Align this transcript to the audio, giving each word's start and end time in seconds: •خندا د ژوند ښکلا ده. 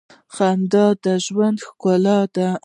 •خندا 0.35 0.85
د 1.03 1.05
ژوند 1.25 1.57
ښکلا 1.67 2.19
ده. 2.35 2.49